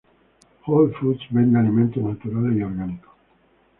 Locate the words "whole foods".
0.65-1.27